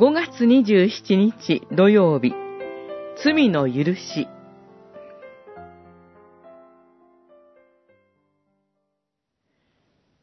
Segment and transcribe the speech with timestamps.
[0.00, 2.32] 5月27日土曜日、
[3.22, 4.28] 罪の許し。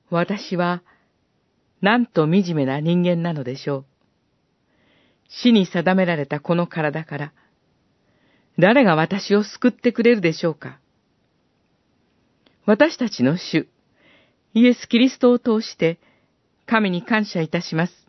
[0.09, 0.81] 私は、
[1.81, 3.85] なんと惨めな人間なのでしょう。
[5.29, 7.33] 死に定められたこの体から、
[8.57, 10.79] 誰が私を救ってくれるでしょうか
[12.65, 13.67] 私たちの主、
[14.55, 15.99] イエス・キリストを通して、
[16.65, 18.06] 神に感謝いたします。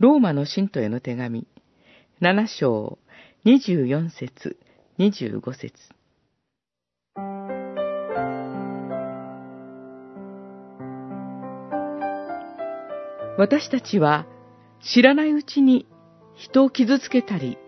[0.00, 1.48] ローマの信徒への手紙、
[2.20, 2.98] 7章、
[3.44, 4.56] 24節、
[4.96, 5.72] 25節。
[13.36, 14.26] 私たちは
[14.80, 15.84] 知らないうちに
[16.36, 17.58] 人を傷つけたり、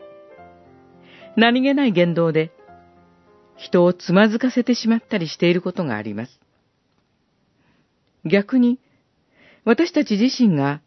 [1.36, 2.52] 何気ない言動で
[3.56, 6.38] 人をつまずかせてしまったりしていることがあります。
[8.24, 8.78] 逆に、
[9.64, 10.80] 私たち自身が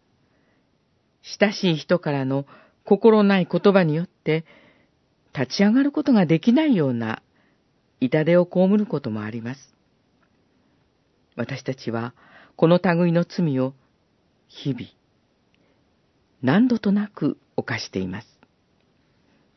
[1.23, 2.45] 親しい人からの
[2.85, 4.45] 心ない言葉によって
[5.37, 7.21] 立ち上がることができないような
[7.99, 9.73] 痛手を被ることもあります。
[11.35, 12.13] 私たちは
[12.55, 13.73] この類の罪を
[14.47, 14.85] 日々
[16.43, 18.27] 何度となく犯しています。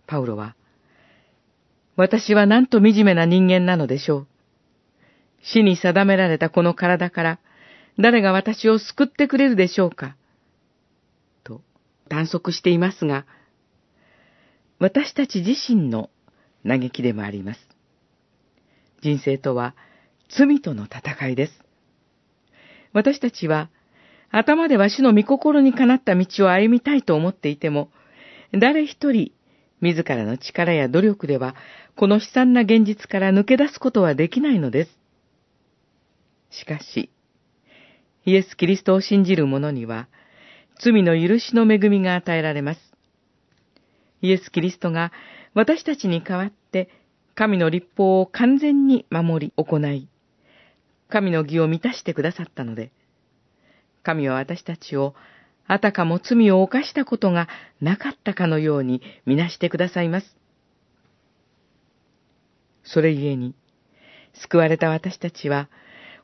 [0.06, 0.55] パウロは、
[1.97, 4.27] 私はなんと惨めな人間なのでしょう。
[5.42, 7.39] 死に定められたこの体から
[7.98, 10.17] 誰が私を救ってくれるでしょうか
[12.09, 13.27] 短足していますが、
[14.79, 16.11] 私たち自身の
[16.67, 17.61] 嘆きでもあります。
[19.03, 19.75] 人生とは
[20.29, 21.53] 罪との戦いです。
[22.93, 23.71] 私たちは
[24.31, 27.91] 頭では主の御心にかなった道を歩みたいと思っていても、
[28.53, 29.33] 誰一人、
[29.81, 31.55] 自らの力や努力では、
[31.97, 34.99] この悲惨な現実から抜け出すことはできないのです。
[36.51, 37.11] しかし、
[38.25, 40.09] イエス・キリストを信じる者には、
[40.79, 42.81] 罪の許しの恵みが与えられます。
[44.23, 45.12] イエス・キリストが
[45.55, 46.91] 私たちに代わって、
[47.34, 50.09] 神の立法を完全に守り行い、
[51.09, 52.91] 神の義を満たしてくださったので、
[54.03, 55.15] 神は私たちを、
[55.67, 57.49] あたかも罪を犯したことが
[57.81, 60.37] なかったかのようにみなしてくださいます。
[62.84, 63.55] それゆえに、
[64.34, 65.69] 救われた私たちは、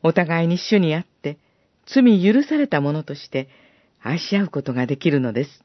[0.03, 1.39] お互いに主にあって、
[1.87, 3.49] 罪許された者として
[4.03, 5.65] 愛し合うことができるのです。